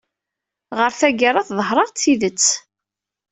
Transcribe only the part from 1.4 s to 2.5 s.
teḍher-aɣ-d tidet.